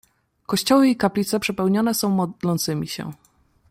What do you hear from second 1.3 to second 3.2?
przepełnione są modlącymi się."